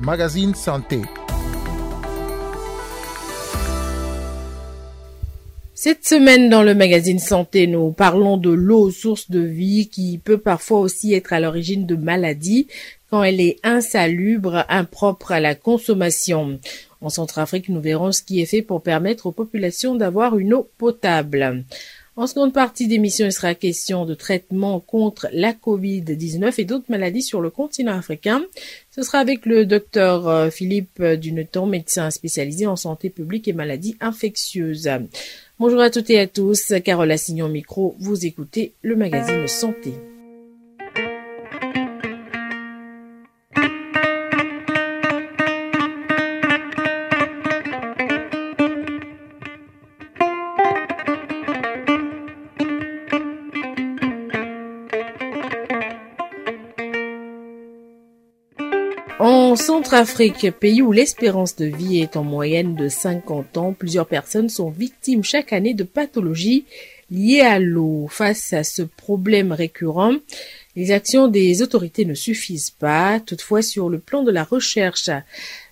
[0.00, 1.02] Magazine Santé.
[5.74, 10.38] Cette semaine dans le magazine Santé, nous parlons de l'eau, source de vie, qui peut
[10.38, 12.68] parfois aussi être à l'origine de maladies
[13.10, 16.58] quand elle est insalubre, impropre à la consommation.
[17.02, 20.70] En Centrafrique, nous verrons ce qui est fait pour permettre aux populations d'avoir une eau
[20.78, 21.64] potable.
[22.18, 27.20] En seconde partie d'émission, il sera question de traitement contre la Covid-19 et d'autres maladies
[27.20, 28.42] sur le continent africain.
[28.90, 33.98] Ce sera avec le docteur euh, Philippe Duneton, médecin spécialisé en santé publique et maladies
[34.00, 34.88] infectieuses.
[35.58, 39.92] Bonjour à toutes et à tous, Carole Assignon micro, vous écoutez le magazine Santé.
[59.86, 64.68] Centrafrique, pays où l'espérance de vie est en moyenne de 50 ans, plusieurs personnes sont
[64.68, 66.64] victimes chaque année de pathologies
[67.08, 68.08] liées à l'eau.
[68.10, 70.14] Face à ce problème récurrent,
[70.74, 73.20] les actions des autorités ne suffisent pas.
[73.20, 75.08] Toutefois, sur le plan de la recherche,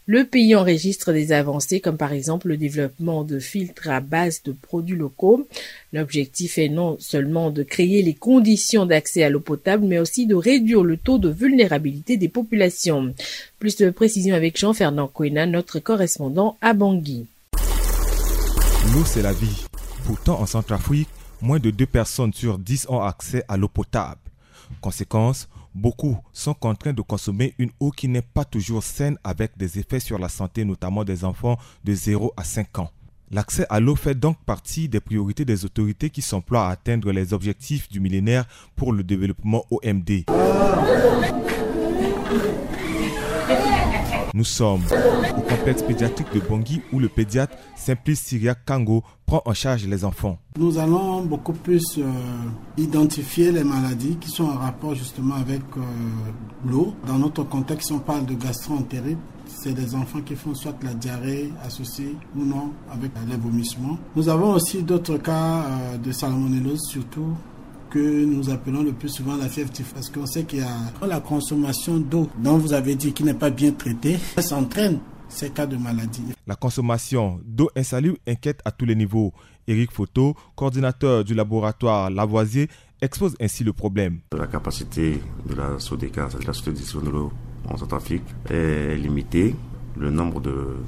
[0.06, 4.52] le pays enregistre des avancées comme par exemple le développement de filtres à base de
[4.52, 5.48] produits locaux.
[5.94, 10.34] L'objectif est non seulement de créer les conditions d'accès à l'eau potable, mais aussi de
[10.34, 13.14] réduire le taux de vulnérabilité des populations.
[13.58, 17.26] Plus de précisions avec Jean-Fernand Coena, notre correspondant à Bangui.
[18.92, 19.64] L'eau, c'est la vie.
[20.04, 21.08] Pourtant, en Centrafrique,
[21.40, 24.20] moins de 2 personnes sur 10 ont accès à l'eau potable.
[24.82, 29.80] Conséquence, Beaucoup sont contraints de consommer une eau qui n'est pas toujours saine avec des
[29.80, 32.90] effets sur la santé, notamment des enfants de 0 à 5 ans.
[33.32, 37.32] L'accès à l'eau fait donc partie des priorités des autorités qui s'emploient à atteindre les
[37.32, 38.44] objectifs du millénaire
[38.76, 40.24] pour le développement OMD.
[44.36, 44.82] Nous sommes
[45.38, 50.04] au complexe pédiatrique de Bangui où le pédiatre Simplice Syria Kango prend en charge les
[50.04, 50.38] enfants.
[50.58, 52.02] Nous allons beaucoup plus euh,
[52.76, 55.80] identifier les maladies qui sont en rapport justement avec euh,
[56.68, 56.94] l'eau.
[57.06, 59.18] Dans notre contexte, on parle de gastro-entérite.
[59.46, 63.98] C'est des enfants qui font soit la diarrhée associée ou non avec les vomissements.
[64.16, 67.36] Nous avons aussi d'autres cas euh, de salmonellose, surtout
[67.94, 69.94] que nous appelons le plus souvent la fièvre typhoïde.
[69.94, 73.34] Parce qu'on sait qu'il y a la consommation d'eau dont vous avez dit qui n'est
[73.34, 76.24] pas bien traitée, ça entraîne ces cas de maladie.
[76.48, 79.32] La consommation d'eau insalubre inquiète à tous les niveaux.
[79.68, 82.68] Eric Photo, coordinateur du laboratoire Lavoisier,
[83.00, 84.18] expose ainsi le problème.
[84.36, 87.32] La capacité de la SODECA, de la Société de l'eau
[87.68, 89.54] en Centrafrique, est limitée.
[89.96, 90.78] Le nombre de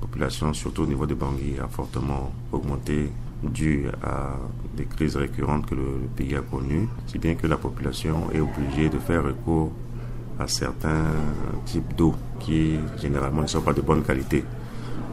[0.00, 3.10] populations, surtout au niveau de Bangui, a fortement augmenté
[3.42, 4.36] dû à
[4.76, 8.88] des crises récurrentes que le, pays a connues, si bien que la population est obligée
[8.88, 9.72] de faire recours
[10.38, 11.06] à certains
[11.64, 14.44] types d'eau qui généralement ne sont pas de bonne qualité.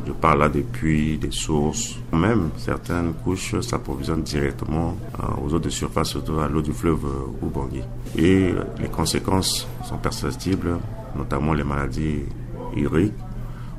[0.07, 1.95] Je parle là des puits, des sources.
[2.13, 7.05] Même certaines couches s'approvisionnent directement euh, aux eaux de surface, surtout à l'eau du fleuve
[7.41, 7.81] ou Bangui.
[8.15, 10.77] Et les conséquences sont perceptibles,
[11.15, 12.19] notamment les maladies
[12.75, 13.13] hydriques,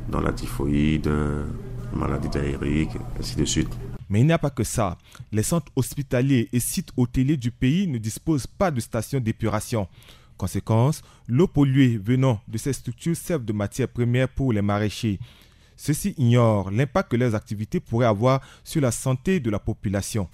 [0.09, 3.71] dont la typhoïde, les maladies diarrhéiques, ainsi de suite.
[4.09, 4.99] Mais il n'y a pas que ça.
[5.33, 9.89] Les centres hospitaliers et sites hôteliers du pays ne disposent pas de stations d'épuration.
[10.37, 15.19] Conséquence, l'eau polluée venant de ces structures sert de matière première pour les maraîchers.
[15.77, 20.29] Ceux-ci ignorent l'impact que leurs activités pourraient avoir sur la santé de la population.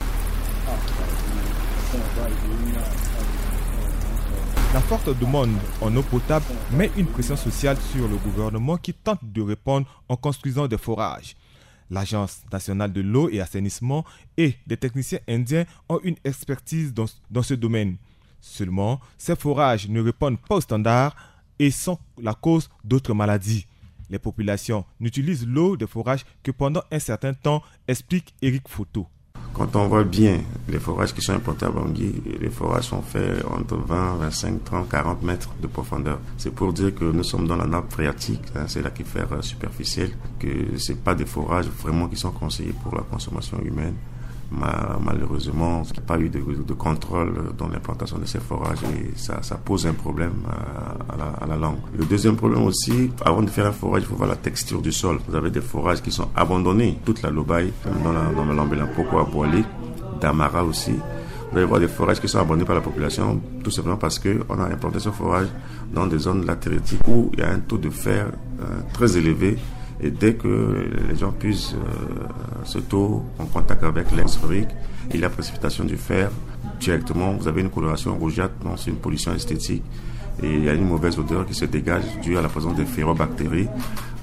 [4.72, 5.50] La forte demande
[5.82, 10.16] en eau potable met une pression sociale sur le gouvernement qui tente de répondre en
[10.16, 11.36] construisant des forages.
[11.92, 14.02] L'Agence nationale de l'eau et assainissement
[14.38, 17.96] et des techniciens indiens ont une expertise dans, ce domaine.
[18.40, 21.14] Seulement, ces forages ne répondent pas aux standards
[21.58, 23.66] et sont la cause d'autres maladies.
[24.08, 29.06] Les populations n'utilisent l'eau des forages que pendant un certain temps, explique Eric Photo.
[29.54, 33.44] Quand on voit bien les forages qui sont implantés à Bangui, les forages sont faits
[33.44, 36.20] entre 20, 25, 30, 40 mètres de profondeur.
[36.38, 40.78] C'est pour dire que nous sommes dans la nappe phréatique, hein, c'est l'aquifère superficiel, que
[40.78, 43.94] ce pas des forages vraiment qui sont conseillés pour la consommation humaine
[45.04, 49.40] malheureusement, il n'y a pas eu de, contrôle dans l'implantation de ces forages et ça,
[49.64, 50.34] pose un problème
[51.08, 51.78] à, la, langue.
[51.96, 54.92] Le deuxième problème aussi, avant de faire un forage, il faut voir la texture du
[54.92, 55.18] sol.
[55.28, 57.72] Vous avez des forages qui sont abandonnés, toute la Lobaye,
[58.04, 59.64] dans, la, dans Lambélan, à Boilé,
[60.20, 60.92] Damara aussi.
[61.50, 64.58] Vous allez voir des forages qui sont abandonnés par la population, tout simplement parce qu'on
[64.58, 65.48] a implanté ce forage
[65.92, 68.28] dans des zones latéritiques où il y a un taux de fer
[68.60, 68.64] euh,
[68.94, 69.58] très élevé
[70.02, 74.26] et dès que les gens puissent euh, se taux en contact avec l'air
[75.14, 76.30] il y a précipitation du fer,
[76.80, 79.82] directement, vous avez une coloration rougeâtre, donc c'est une pollution esthétique.
[80.42, 82.84] Et il y a une mauvaise odeur qui se dégage due à la présence de
[82.84, 83.68] phérobactéries.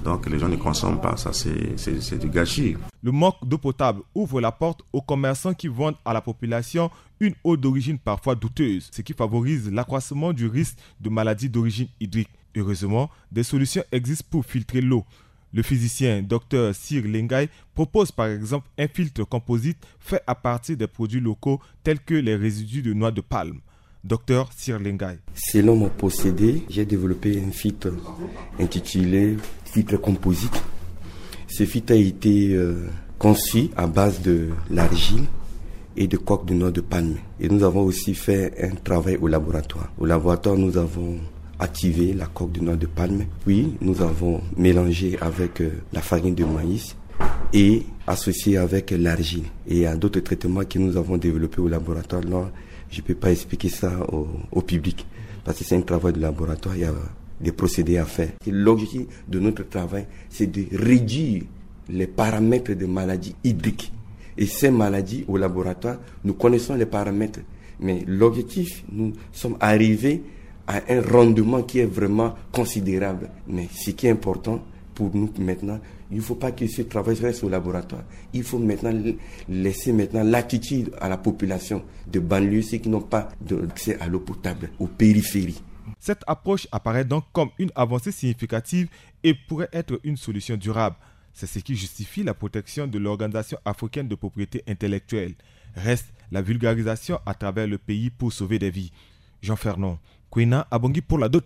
[0.04, 2.76] Donc les gens ne consomment pas, ça c'est du gâchis.
[3.04, 6.90] Le manque d'eau potable ouvre la porte aux commerçants qui vendent à la population
[7.20, 12.30] une eau d'origine parfois douteuse, ce qui favorise l'accroissement du risque de maladies d'origine hydrique.
[12.56, 15.06] Heureusement, des solutions existent pour filtrer l'eau.
[15.54, 20.88] Le physicien Dr Sir Lengay propose par exemple un filtre composite fait à partir des
[20.88, 23.60] produits locaux tels que les résidus de noix de palme.
[24.04, 25.20] Dr Sir Lengay.
[25.36, 27.90] Selon mon procédé, j'ai développé un filtre
[28.60, 30.62] intitulé filtre composite.
[31.48, 32.88] Ce filtre a été euh,
[33.18, 35.26] conçu à base de l'argile
[35.98, 37.18] et de coque de noix de palme.
[37.40, 39.92] Et nous avons aussi fait un travail au laboratoire.
[39.98, 41.18] Au laboratoire, nous avons
[41.60, 43.26] activé la coque de noix de palme.
[43.46, 46.96] Puis, nous avons mélangé avec euh, la farine de maïs
[47.54, 49.44] et associé avec l'argile.
[49.68, 52.24] Et il y a d'autres traitements que nous avons développés au laboratoire.
[52.26, 52.50] Non,
[52.90, 55.06] je ne peux pas expliquer ça au, au public
[55.44, 56.76] parce que c'est un travail de laboratoire.
[56.76, 56.94] Il y a
[57.42, 58.30] des procédés à faire.
[58.48, 61.44] L'objectif de notre travail, c'est de réduire
[61.90, 63.92] les paramètres de maladies hydriques.
[64.38, 67.40] Et ces maladies, au laboratoire, nous connaissons les paramètres.
[67.80, 70.22] Mais l'objectif, nous sommes arrivés
[70.70, 73.32] à un rendement qui est vraiment considérable.
[73.48, 74.64] Mais ce qui est important
[74.94, 75.80] pour nous maintenant,
[76.12, 78.04] il ne faut pas que ce travail reste au laboratoire.
[78.34, 78.92] Il faut maintenant
[79.50, 84.20] laisser maintenant l'attitude à la population de banlieue, ceux qui n'ont pas d'accès à l'eau
[84.20, 85.60] potable, aux périphéries.
[86.00, 88.90] Cette approche apparaît donc comme une avancée significative
[89.24, 90.98] et pourrait être une solution durable.
[91.34, 95.34] C'est ce qui justifie la protection de l'Organisation africaine de propriété intellectuelle.
[95.76, 98.92] Reste la vulgarisation à travers le pays pour sauver des vies.
[99.42, 99.98] Jean Fernand,
[100.30, 101.46] Kwena Abongi pour la Doc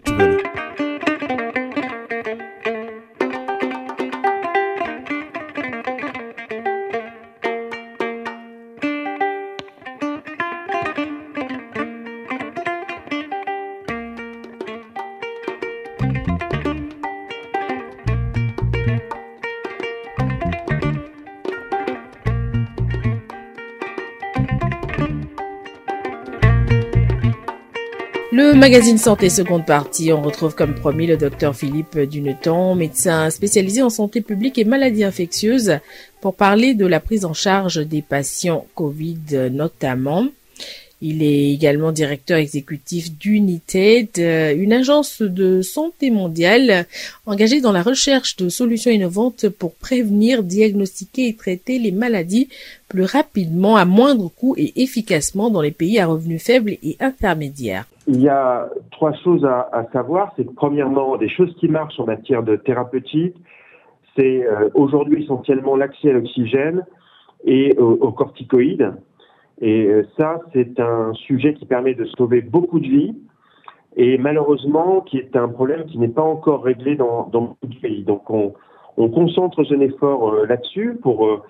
[28.35, 33.83] Le magazine Santé seconde partie, on retrouve comme promis le docteur Philippe Duneton, médecin spécialisé
[33.83, 35.77] en santé publique et maladies infectieuses,
[36.19, 40.25] pour parler de la prise en charge des patients Covid notamment.
[41.05, 46.85] Il est également directeur exécutif d'United, une agence de santé mondiale
[47.25, 52.47] engagée dans la recherche de solutions innovantes pour prévenir, diagnostiquer et traiter les maladies
[52.87, 57.83] plus rapidement, à moindre coût et efficacement dans les pays à revenus faibles et intermédiaires.
[58.07, 60.31] Il y a trois choses à, savoir.
[60.37, 63.35] C'est premièrement, des choses qui marchent en matière de thérapeutique,
[64.15, 66.85] c'est euh, aujourd'hui essentiellement l'accès à l'oxygène
[67.43, 68.93] et aux corticoïdes.
[69.61, 73.15] Et euh, ça, c'est un sujet qui permet de sauver beaucoup de vies
[73.95, 78.03] et malheureusement qui est un problème qui n'est pas encore réglé dans, beaucoup de pays.
[78.03, 78.53] Donc on,
[78.97, 81.41] on concentre un effort euh, là-dessus pour euh,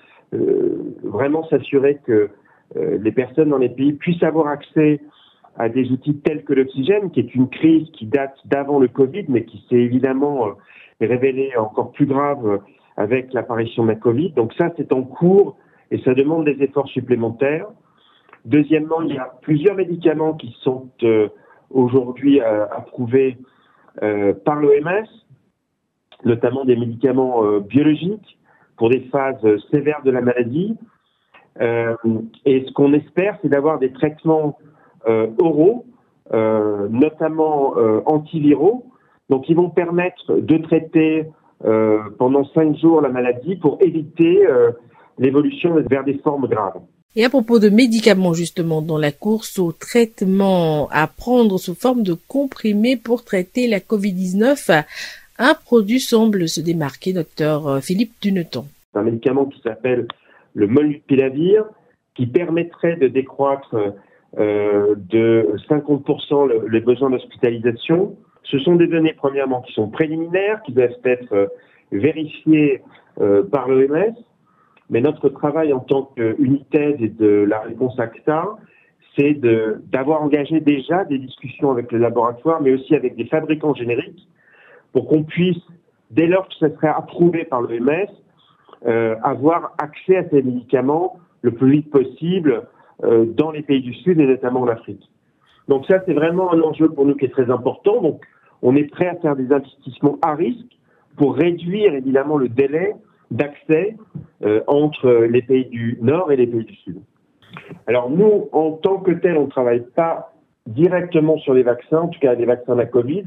[1.04, 2.30] vraiment s'assurer que
[2.76, 5.00] les personnes dans les pays puissent avoir accès
[5.58, 9.26] à des outils tels que l'oxygène, qui est une crise qui date d'avant le Covid,
[9.28, 10.48] mais qui s'est évidemment
[11.00, 12.62] révélée encore plus grave
[12.98, 14.32] avec l'apparition de la Covid.
[14.32, 15.56] Donc ça, c'est en cours
[15.92, 17.68] et ça demande des efforts supplémentaires.
[18.46, 21.30] Deuxièmement, il y a plusieurs médicaments qui sont euh,
[21.70, 23.38] aujourd'hui euh, approuvés
[24.02, 25.08] euh, par l'OMS,
[26.26, 28.38] notamment des médicaments biologiques
[28.78, 30.78] pour des phases sévères de la maladie.
[31.60, 34.58] et ce qu'on espère, c'est d'avoir des traitements
[35.38, 35.86] oraux,
[36.32, 37.74] notamment
[38.06, 38.86] antiviraux,
[39.30, 41.30] donc ils vont permettre de traiter
[42.18, 44.48] pendant cinq jours la maladie pour éviter
[45.20, 46.80] l'évolution vers des formes graves.
[47.16, 52.02] Et à propos de médicaments, justement, dans la course au traitement à prendre sous forme
[52.02, 54.84] de comprimés pour traiter la COVID-19,
[55.38, 58.66] un produit semble se démarquer, docteur euh, Philippe Duneton.
[58.96, 60.08] Un médicament qui s'appelle
[60.56, 61.66] le molnupiravir,
[62.16, 63.76] qui permettrait de décroître
[64.40, 68.16] euh, de 50% les besoins d'hospitalisation.
[68.44, 71.48] Ce sont des données, premièrement, qui sont préliminaires, qui doivent être euh,
[71.92, 72.82] vérifiées
[73.52, 74.16] par l'OMS
[74.94, 78.46] mais notre travail en tant qu'unité et de la réponse ACTA,
[79.18, 79.34] c'est
[79.92, 84.28] d'avoir engagé déjà des discussions avec les laboratoires, mais aussi avec des fabricants génériques,
[84.92, 85.64] pour qu'on puisse,
[86.12, 88.08] dès lors que ça serait approuvé par l'OMS,
[88.86, 92.68] euh, avoir accès à ces médicaments le plus vite possible
[93.04, 95.10] euh, dans les pays du Sud et notamment en Afrique.
[95.70, 98.00] Donc ça, c'est vraiment un enjeu pour nous qui est très important.
[98.00, 98.24] Donc
[98.62, 100.78] on est prêt à faire des investissements à risque
[101.18, 102.94] pour réduire évidemment le délai
[103.34, 103.98] d'accès
[104.44, 107.02] euh, entre les pays du Nord et les pays du Sud.
[107.88, 110.34] Alors nous, en tant que tel, on ne travaille pas
[110.68, 113.26] directement sur les vaccins, en tout cas les vaccins de la Covid.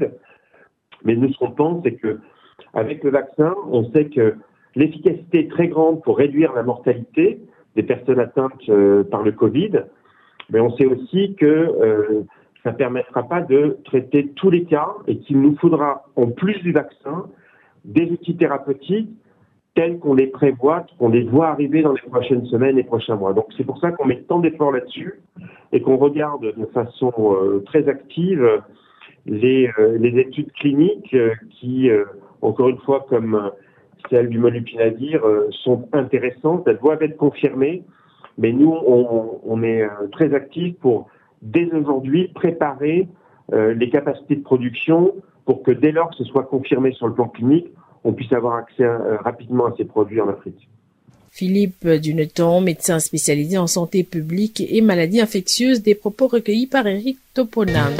[1.03, 2.19] Mais nous, ce qu'on pense, c'est que
[2.73, 4.35] avec le vaccin, on sait que
[4.75, 7.41] l'efficacité est très grande pour réduire la mortalité
[7.75, 9.83] des personnes atteintes euh, par le Covid.
[10.49, 12.23] Mais on sait aussi que euh,
[12.63, 16.59] ça ne permettra pas de traiter tous les cas et qu'il nous faudra, en plus
[16.61, 17.25] du vaccin,
[17.83, 19.09] des outils thérapeutiques
[19.77, 23.33] tels qu'on les prévoit, qu'on les voit arriver dans les prochaines semaines et prochains mois.
[23.33, 25.21] Donc c'est pour ça qu'on met tant d'efforts là-dessus
[25.71, 28.43] et qu'on regarde de façon euh, très active
[29.27, 31.91] les, euh, études cliniques euh, qui,
[32.41, 33.51] encore une fois, comme
[34.09, 35.21] celle du molupinavir,
[35.63, 36.67] sont intéressantes.
[36.67, 37.83] Elles doivent être confirmées,
[38.39, 41.07] mais nous, on, on est très actifs pour
[41.43, 43.07] dès aujourd'hui préparer
[43.51, 45.13] les capacités de production
[45.45, 47.67] pour que dès lors que ce soit confirmé sur le plan clinique,
[48.07, 50.69] on puisse avoir accès euh, rapidement à ces produits en Afrique.
[51.29, 57.17] Philippe Duneton, médecin spécialisé en santé publique et maladies infectieuses, des propos recueillis par Eric
[57.33, 57.91] Toponan.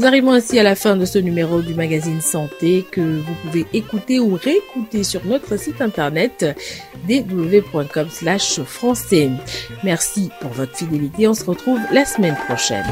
[0.00, 3.66] Nous arrivons ainsi à la fin de ce numéro du magazine Santé que vous pouvez
[3.74, 6.56] écouter ou réécouter sur notre site internet
[7.06, 8.08] www.com
[8.64, 9.28] français.
[9.84, 11.28] Merci pour votre fidélité.
[11.28, 12.86] On se retrouve la semaine prochaine.